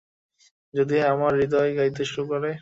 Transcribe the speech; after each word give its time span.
যদি 0.73 0.97
আমার 1.11 1.31
হৃদয় 1.39 1.71
গাইতে 1.77 2.03
শুরু 2.09 2.23
করে। 2.31 2.51